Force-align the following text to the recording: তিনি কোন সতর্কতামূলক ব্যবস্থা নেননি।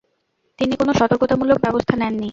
তিনি 0.59 0.73
কোন 0.75 0.89
সতর্কতামূলক 0.99 1.57
ব্যবস্থা 1.65 1.93
নেননি। 1.95 2.29